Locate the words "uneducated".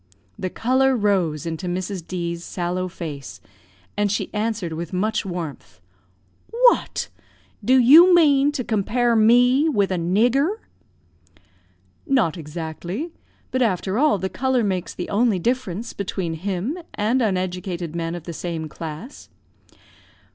17.21-17.95